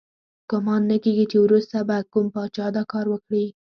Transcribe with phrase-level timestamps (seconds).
[0.49, 3.45] ګمان نه کیږي چې وروسته به کوم پاچا دا کار وکړي.